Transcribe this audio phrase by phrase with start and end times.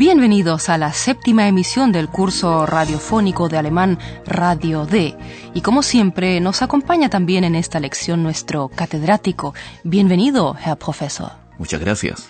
[0.00, 5.14] Bienvenidos a la séptima emisión del curso radiofónico de alemán Radio D.
[5.52, 9.52] Y como siempre, nos acompaña también en esta lección nuestro catedrático.
[9.84, 11.32] Bienvenido, Herr Profesor.
[11.58, 12.26] Muchas gracias.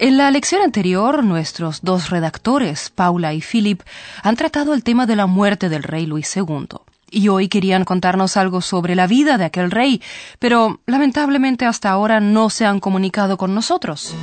[0.00, 3.80] En la lección anterior, nuestros dos redactores, Paula y Philip,
[4.24, 6.66] han tratado el tema de la muerte del rey Luis II.
[7.12, 10.02] Y hoy querían contarnos algo sobre la vida de aquel rey,
[10.40, 14.16] pero lamentablemente hasta ahora no se han comunicado con nosotros.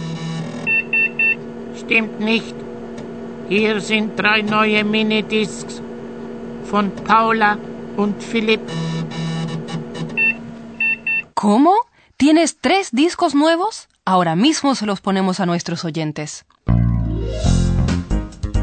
[1.89, 2.53] Stimmt nicht.
[3.49, 5.81] Hier sind drei neue Minidiscs
[6.65, 7.57] von Paula
[7.97, 8.61] und Philipp.
[11.33, 11.73] ¿Cómo?
[12.17, 13.87] ¿Tienes tres discos nuevos?
[14.05, 16.45] Ahora mismo se los ponemos a nuestros oyentes.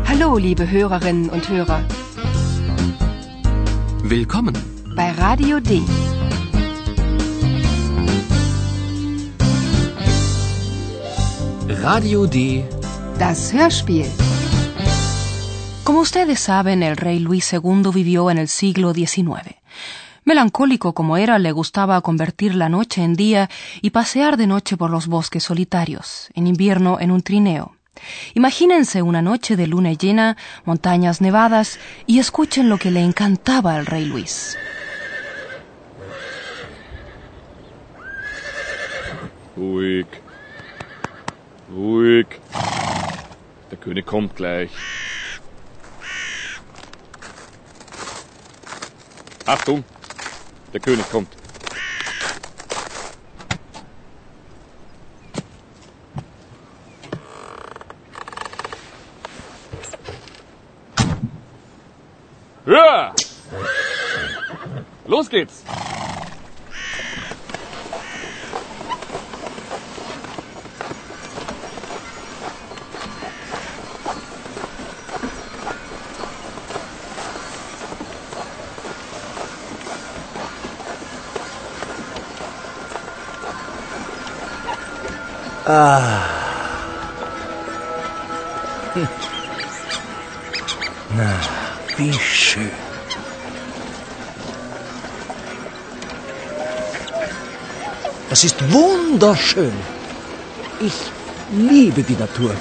[0.08, 1.82] Hallo, liebe Hörerinnen und Hörer,
[4.04, 4.54] Willkommen.
[4.94, 5.82] bei Radio D.
[11.82, 12.64] Radio D.
[13.19, 14.11] Das Hörspiel.
[15.84, 19.56] Como ustedes saben, el rey Luis II vivió en el siglo XIX.
[20.25, 23.48] Melancólico como era, le gustaba convertir la noche en día
[23.81, 27.77] y pasear de noche por los bosques solitarios, en invierno en un trineo.
[28.34, 33.87] Imagínense una noche de luna llena, montañas nevadas, y escuchen lo que le encantaba al
[33.87, 34.59] rey Luis.
[39.56, 40.06] Ruhig.
[41.70, 42.27] Ruhig.
[43.77, 44.70] Der König kommt gleich.
[49.44, 49.84] Achtung!
[50.72, 51.28] Der König kommt.
[62.64, 63.14] Ja!
[65.06, 65.64] Los geht's!
[85.66, 85.72] Na,
[91.97, 92.71] wie schön.
[98.31, 99.72] Das ist wunderschön.
[100.78, 100.94] Ich
[101.50, 102.55] liebe die Natur.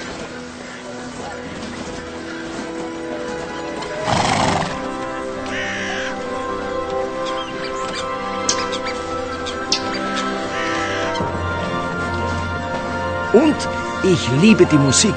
[13.35, 13.57] Und
[14.03, 15.13] ich liebe die Musik.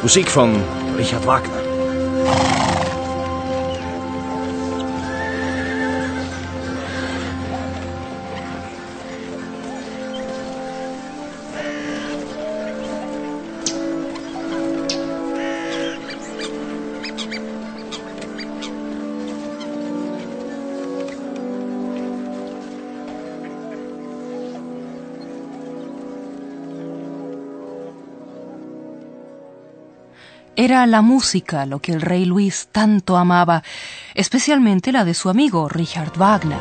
[0.00, 0.56] Musik von
[0.96, 1.57] Richard Wagner.
[30.60, 33.62] Era la música lo que el rey Luis tanto amaba,
[34.14, 36.58] especialmente la de su amigo Richard Wagner.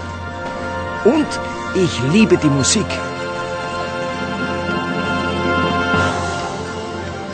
[1.03, 1.25] Und
[1.73, 2.85] ich liebe die Musik.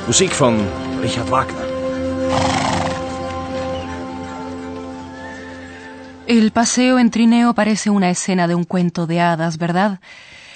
[0.08, 0.58] Musik von
[1.02, 1.66] Richard Wagner.
[6.28, 10.00] El paseo en trineo parece una escena de un cuento de hadas, ¿verdad?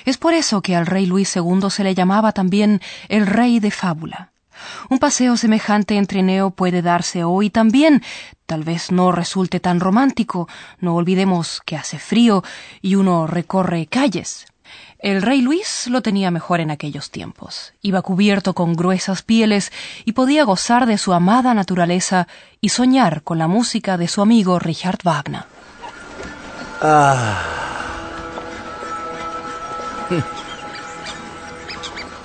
[0.06, 2.80] Es por eso que al rey Luis II se le llamaba también
[3.10, 4.32] el rey de fábula.
[4.90, 8.04] Un paseo semejante en trineo puede darse hoy también.
[8.46, 10.48] Tal vez no resulte tan romántico.
[10.80, 12.44] No olvidemos que hace frío
[12.82, 14.46] y uno recorre calles.
[15.00, 17.74] El rey Luis lo tenía mejor en aquellos tiempos.
[17.82, 19.72] Iba cubierto con gruesas pieles
[20.06, 22.28] y podía gozar de su amada naturaleza
[22.62, 25.44] y soñar con la música de su amigo Richard Wagner.
[26.82, 27.58] Ah.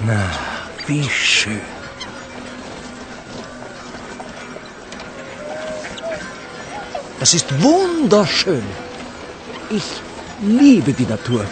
[0.00, 0.20] Na,
[0.88, 1.71] wie schön.
[7.22, 8.64] Das ist wunderschön.
[9.70, 9.84] Ich
[10.40, 11.44] liebe die Natur.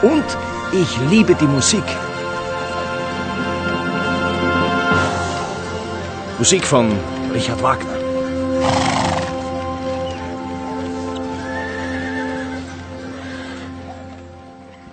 [0.00, 0.24] Und
[0.72, 1.84] ich liebe die Musik.
[6.38, 6.90] Musik von
[7.34, 7.99] Richard Wagner.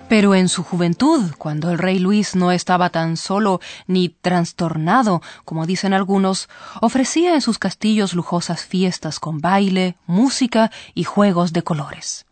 [0.08, 5.66] Pero en su juventud, cuando el rey Luis no estaba tan solo ni trastornado, como
[5.66, 6.48] dicen algunos,
[6.80, 12.24] ofrecía en sus castillos lujosas fiestas con baile, música y juegos de colores.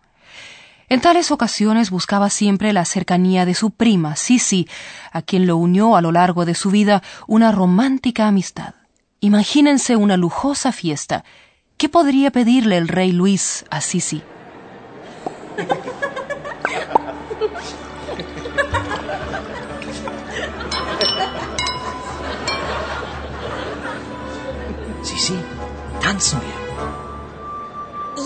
[0.88, 4.66] En tales ocasiones buscaba siempre la cercanía de su prima, Sisi,
[5.12, 8.74] a quien lo unió a lo largo de su vida una romántica amistad.
[9.20, 11.24] Imagínense una lujosa fiesta.
[11.76, 14.22] ¿Qué podría pedirle el rey Luis a Sisi?
[26.06, 26.58] tanzen wir.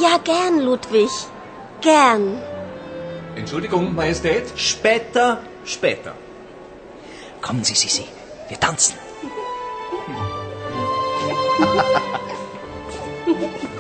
[0.03, 1.11] Ja, gern, Ludwig.
[1.81, 2.25] Gern.
[3.37, 4.53] Entschuldigung, Majestät?
[4.57, 6.13] Später, später.
[7.41, 8.05] Kommen Sie, Sisi,
[8.49, 8.97] wir tanzen.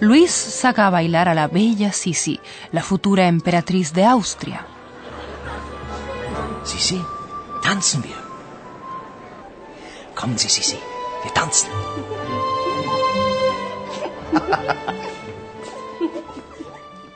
[0.00, 2.38] Luis saca a bailar a la bella Sisi,
[2.70, 4.64] la futura emperatriz de Austria.
[6.64, 7.02] Sisi,
[7.62, 8.16] tanzen wir.
[10.14, 10.78] Kommen Sie, Sisi,
[11.24, 11.70] wir tanzen.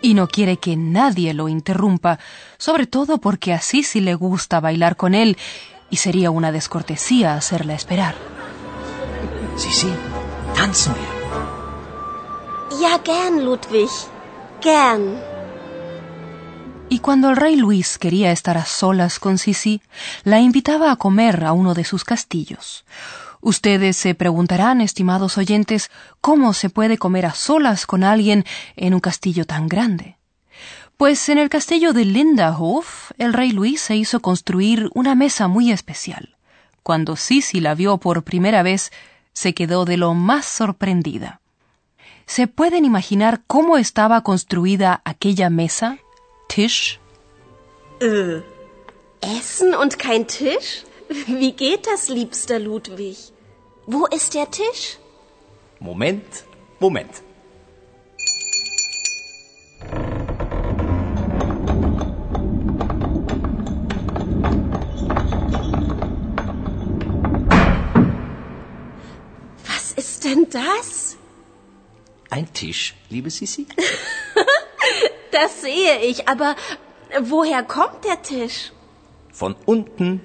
[0.00, 2.19] Y no quiere que nadie lo interrumpa,
[2.58, 5.38] sobre todo porque a Sisi le gusta bailar con él
[5.88, 8.17] y sería una descortesía hacerla esperar.
[9.56, 9.93] Sisi,
[10.56, 11.11] tanzen wir.
[12.80, 13.90] Ja, gern, Ludwig.
[14.62, 15.20] Gern.
[16.88, 19.82] Y cuando el rey Luis quería estar a solas con Sisi,
[20.24, 22.84] la invitaba a comer a uno de sus castillos.
[23.40, 25.90] Ustedes se preguntarán, estimados oyentes,
[26.20, 28.44] cómo se puede comer a solas con alguien
[28.76, 30.16] en un castillo tan grande.
[30.96, 35.72] Pues en el castillo de Linderhof, el rey Luis se hizo construir una mesa muy
[35.72, 36.36] especial.
[36.82, 38.92] Cuando Sisi la vio por primera vez,
[39.32, 41.41] se quedó de lo más sorprendida.
[42.37, 45.99] ¿Se pueden imaginar cómo estaba construida aquella mesa?
[46.49, 46.99] Tisch.
[48.00, 48.40] Äh.
[49.20, 50.87] Essen und kein Tisch?
[51.26, 53.19] Wie geht das, liebster Ludwig?
[53.87, 54.99] Wo ist der Tisch?
[55.79, 56.25] Moment,
[56.81, 57.23] Moment.
[69.67, 71.19] Was ist denn das?
[72.32, 73.67] Ein Tisch, liebe Sisi?
[75.32, 76.56] Das sehe ich, aber
[77.23, 78.73] woher kommt der Tisch?
[79.32, 80.20] Von unten.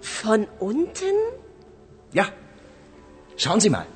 [0.00, 1.16] Von unten?
[2.12, 2.26] Ja.
[3.36, 3.86] Schauen Sie mal.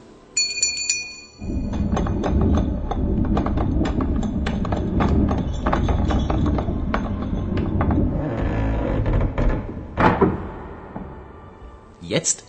[12.03, 12.45] Jetzt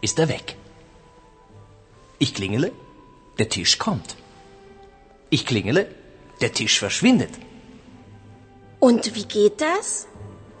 [0.00, 0.56] ist er weg.
[2.18, 2.72] Ich klingele,
[3.40, 4.10] der Tisch kommt.
[5.36, 5.82] Ich klingele,
[6.42, 7.32] der Tisch verschwindet.
[8.88, 9.86] Und wie geht das?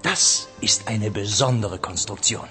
[0.02, 2.48] Das ist eine besondere Konstruktion.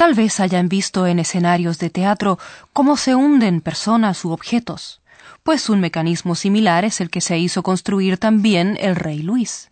[0.00, 2.38] Tal vez hayan visto en escenarios de teatro
[2.72, 5.00] cómo se hunden personas u objetos,
[5.42, 9.70] pues un mecanismo similar es el que se hizo construir también el rey Luis.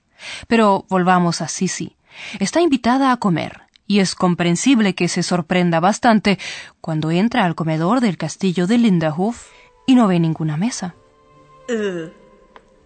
[0.49, 1.97] Pero volvamos a Sisi.
[2.41, 6.39] Está invitada a comer, y es comprensible que se sorprenda bastante
[6.81, 9.49] cuando entra al comedor del castillo de Linderhof
[9.87, 10.95] y no ve ninguna mesa.
[11.69, 12.11] Äh.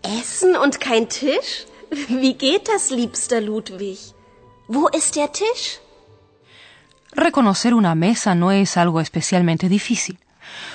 [0.02, 1.66] Essen und kein Tisch?
[2.08, 4.14] Wie geht das, liebster Ludwig?
[4.68, 5.80] Wo ist der Tisch?
[7.12, 10.18] Reconocer una mesa no es algo especialmente difícil.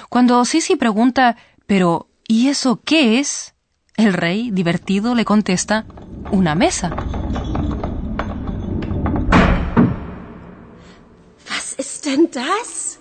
[0.09, 3.53] Cuando Sisi pregunta, pero ¿y eso qué es?
[3.95, 5.85] El rey, divertido, le contesta,
[6.31, 6.93] una mesa.
[12.05, 12.99] Denn das?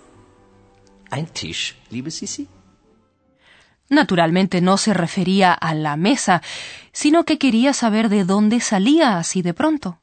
[1.10, 2.48] Ein Tisch, liebe Sisi?
[3.88, 6.42] Naturalmente no se refería a la mesa,
[6.92, 10.00] sino que quería saber de dónde salía así de pronto.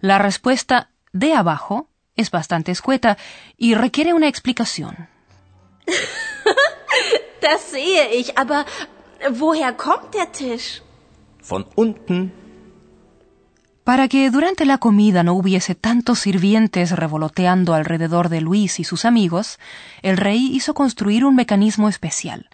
[0.00, 3.16] La respuesta de abajo es bastante escueta
[3.56, 5.08] y requiere una explicación.
[7.40, 8.64] Das sehe ich, aber
[9.30, 10.82] woher kommt der Tisch?
[11.42, 12.32] Von unten.
[13.86, 19.04] Para que durante la comida no hubiese tantos sirvientes revoloteando alrededor de Luis y sus
[19.04, 19.60] amigos,
[20.02, 22.50] el rey hizo construir un mecanismo especial.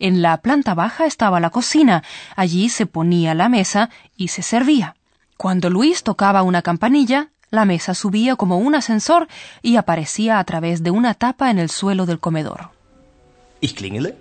[0.00, 2.02] En la planta baja estaba la cocina,
[2.34, 4.96] allí se ponía la mesa y se servía.
[5.36, 9.28] Cuando Luis tocaba una campanilla, la mesa subía como un ascensor
[9.62, 12.70] y aparecía a través de una tapa en el suelo del comedor.
[13.60, 14.16] Ich klingele.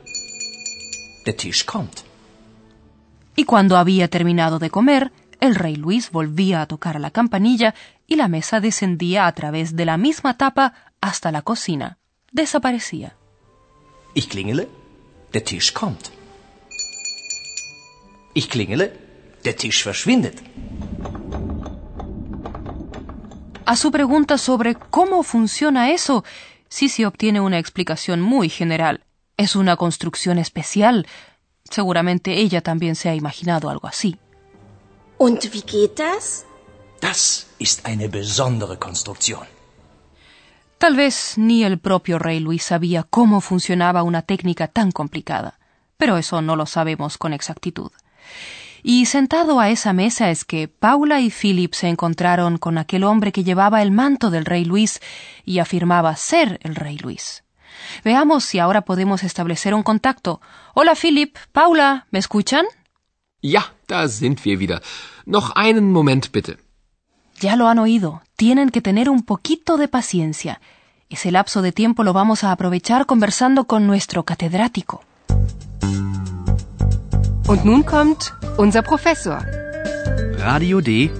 [1.26, 2.02] Der Tisch kommt.
[3.36, 5.12] Y cuando había terminado de comer,
[5.44, 7.76] el rey Luis volvía a tocar la campanilla
[8.08, 11.98] y la mesa descendía a través de la misma tapa hasta la cocina.
[12.32, 13.18] Desaparecía.
[14.14, 14.70] Ich klingele.
[15.34, 16.12] Der Tisch kommt.
[18.34, 18.94] Ich klingele.
[19.44, 20.42] Der Tisch verschwindet.
[23.66, 26.24] A su pregunta sobre cómo funciona eso,
[26.70, 29.04] Sisi obtiene una explicación muy general.
[29.36, 31.06] Es una construcción especial.
[31.66, 34.18] Seguramente ella también se ha imaginado algo así.
[35.26, 36.46] Und wie geht das?
[37.00, 39.46] Das ist eine besondere Konstruktion.
[40.80, 45.60] Tal vez ni el propio rey Luis sabía cómo funcionaba una técnica tan complicada,
[45.96, 47.92] pero eso no lo sabemos con exactitud.
[48.84, 53.32] Y sentado a esa mesa es que Paula y Philip se encontraron con aquel hombre
[53.32, 55.00] que llevaba el manto del rey Luis
[55.46, 57.46] y afirmaba ser el rey Luis.
[58.04, 60.42] Veamos si ahora podemos establecer un contacto.
[60.74, 62.66] Hola Philip, Paula, ¿me escuchan?
[63.42, 64.82] Ja, da sind wir wieder.
[65.26, 66.58] Noch einen Moment bitte.
[67.40, 68.22] Ya lo han oído.
[68.36, 70.60] Tienen que tener un poquito de paciencia.
[71.10, 75.04] Ese lapso de tiempo lo vamos a aprovechar conversando con nuestro catedrático.
[77.48, 79.40] Und nun kommt unser Professor.
[80.38, 81.12] Radio D.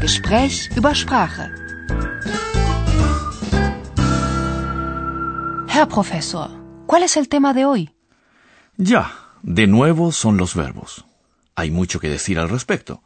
[0.00, 1.50] Gespräch über Sprache.
[5.68, 6.50] Herr Professor,
[6.86, 7.90] ¿cuál es el tema de hoy?
[8.76, 11.04] Ya, de nuevo son los verbos.
[11.60, 13.02] Hay mucho que decir al respecto.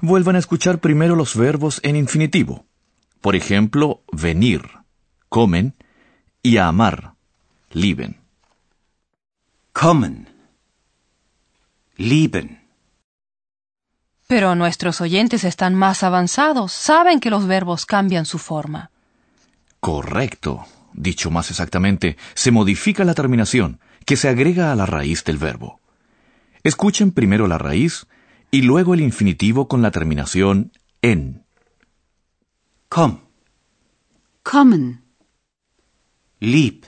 [0.00, 2.64] Vuelvan a escuchar primero los verbos en infinitivo.
[3.20, 4.62] Por ejemplo, venir,
[5.28, 5.74] comen,
[6.40, 7.14] y a amar,
[7.72, 8.20] lieben.
[9.72, 10.28] Kommen.
[11.96, 12.62] Lieben.
[14.28, 18.92] Pero nuestros oyentes están más avanzados, saben que los verbos cambian su forma.
[19.80, 20.64] Correcto.
[20.92, 25.80] Dicho más exactamente, se modifica la terminación, que se agrega a la raíz del verbo.
[26.68, 28.06] Escuchen primero la raíz
[28.50, 30.70] y luego el infinitivo con la terminación
[31.00, 31.46] en.
[32.90, 33.20] Komm.
[34.42, 35.02] Kommen.
[36.40, 36.84] Lieb.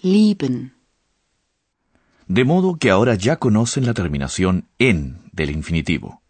[0.00, 0.76] Lieben.
[2.28, 6.22] De modo que ahora ya conocen la terminación en del infinitivo.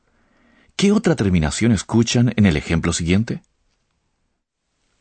[0.75, 3.43] ¿Qué otra terminación escuchan en el ejemplo siguiente?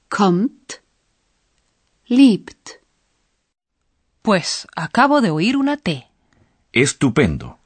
[0.10, 0.74] Kommt.
[2.08, 2.72] Liebt.
[4.22, 6.08] Pues acabo de oír una T.
[6.74, 7.60] Estupendo.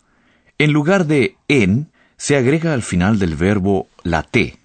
[0.58, 4.60] En lugar de en, se agrega al final del verbo la T,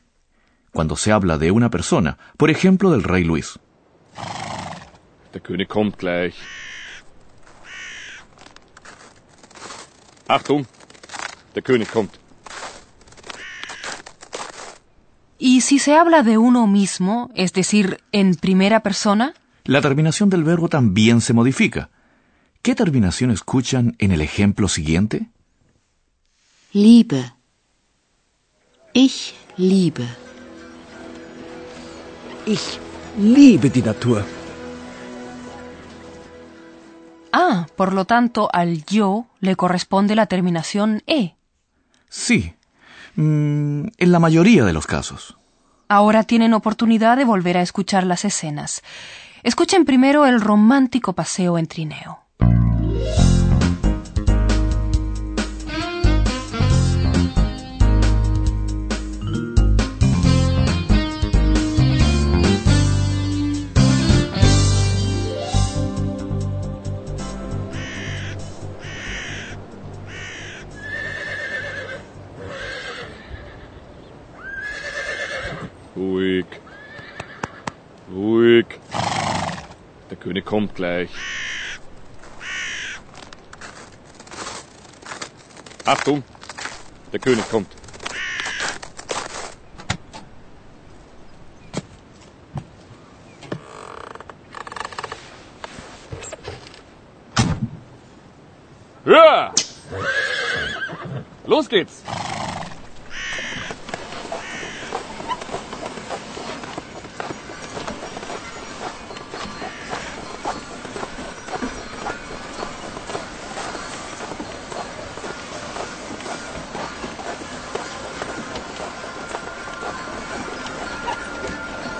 [0.72, 3.58] cuando se habla de una persona, por ejemplo del rey Luis.
[5.32, 6.34] Der König kommt gleich.
[10.28, 10.66] Achtung,
[11.54, 12.12] der König kommt.
[15.38, 19.34] ¿Y si se habla de uno mismo, es decir, en primera persona?
[19.64, 21.90] La terminación del verbo también se modifica.
[22.66, 25.28] ¿Qué terminación escuchan en el ejemplo siguiente?
[26.72, 27.32] Liebe.
[28.92, 30.04] Ich liebe.
[32.44, 32.80] Ich
[33.20, 34.24] liebe die Natur.
[37.32, 41.36] Ah, por lo tanto, al yo le corresponde la terminación e.
[42.08, 42.52] Sí,
[43.14, 45.36] mm, en la mayoría de los casos.
[45.86, 48.82] Ahora tienen oportunidad de volver a escuchar las escenas.
[49.44, 52.25] Escuchen primero el romántico paseo en trineo.
[80.46, 81.10] Kommt gleich.
[85.84, 86.22] Achtung,
[87.12, 87.68] der König kommt.
[99.04, 99.52] Ja!
[101.44, 102.02] Los geht's!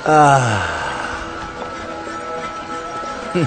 [0.08, 0.62] Ah.
[3.32, 3.42] Hm.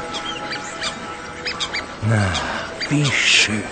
[2.09, 2.33] Na,
[2.89, 3.63] wie schön.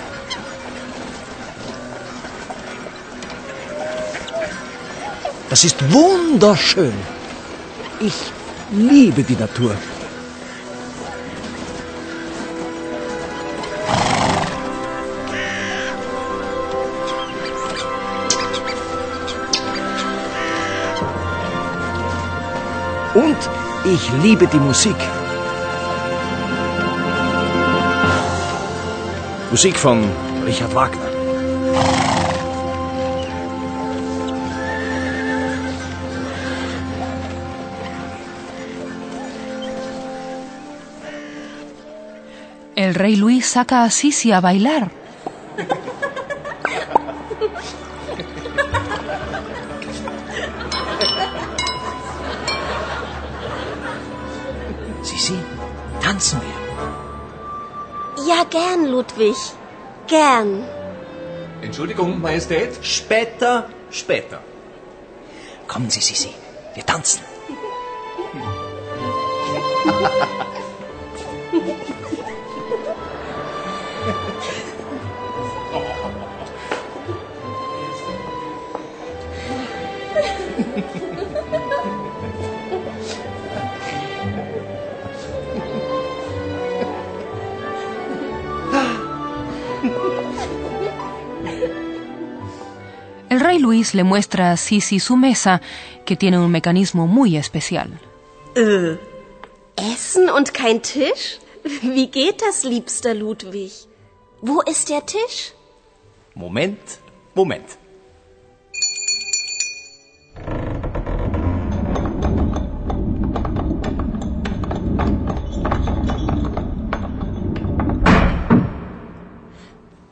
[5.49, 6.93] Das ist wunderschön.
[7.99, 8.13] Ich
[8.71, 9.75] liebe die Natur.
[23.17, 23.41] Und
[23.83, 24.95] ich liebe die Musik.
[29.49, 30.03] Musik von
[30.45, 31.09] Richard Wagner.
[42.75, 44.96] El rey Luis saca a Sisi a bailar.
[58.49, 59.35] Gern, Ludwig.
[60.07, 60.63] Gern.
[61.61, 62.79] Entschuldigung, Majestät.
[62.81, 64.39] Später, später.
[65.67, 66.29] Kommen Sie, Sisi,
[66.73, 67.21] wir tanzen.
[93.57, 95.61] rey Luis le muestra a Sisi su mesa,
[96.05, 97.99] que tiene un mecanismo muy especial.
[98.55, 98.97] Äh,
[99.75, 101.39] Essen und kein Tisch?
[101.81, 103.71] Wie geht das, liebster Ludwig?
[104.41, 105.53] Wo ist der Tisch?
[106.35, 106.79] Moment,
[107.35, 107.77] Moment.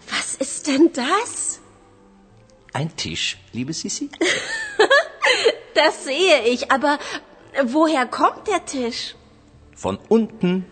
[0.10, 1.60] Was ist denn das?
[2.76, 4.10] Ein Tisch, liebe Sisi?
[5.76, 7.00] Das sehe ich, aber
[7.66, 9.16] woher kommt der Tisch?
[9.76, 10.66] Von unten.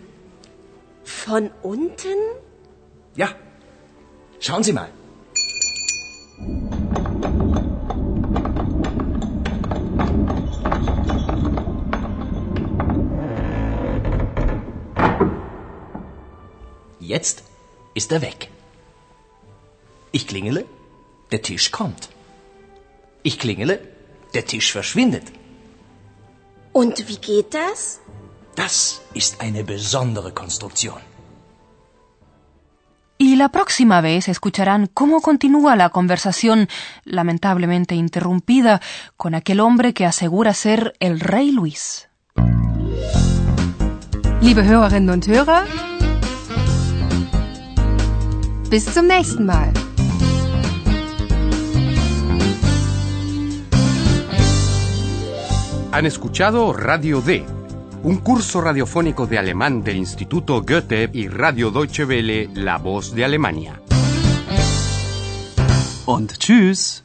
[1.04, 2.18] Von unten?
[3.16, 3.30] Ja.
[4.40, 4.90] Schauen Sie mal.
[17.00, 17.44] Jetzt
[17.94, 18.50] ist er weg.
[20.12, 20.66] Ich klingele,
[21.34, 22.04] der Tisch kommt.
[23.24, 23.76] Ich klingele,
[24.36, 25.26] der Tisch verschwindet.
[26.82, 27.80] Und wie geht das?
[28.56, 31.02] Das ist eine besondere Konstruktion.
[33.18, 36.68] Y la próxima vez escucharán cómo continúa la conversación,
[37.06, 38.82] lamentablemente interrumpida,
[39.18, 42.10] con aquel hombre que asegura ser el rey Luis.
[44.42, 45.64] Liebe Hörerinnen und Hörer,
[48.70, 49.72] bis zum nächsten Mal.
[55.94, 57.46] Han escuchado Radio D,
[58.02, 63.24] un curso radiofónico de alemán del Instituto Goethe y Radio Deutsche Welle, La Voz de
[63.24, 63.80] Alemania.
[66.08, 67.03] Und tschüss.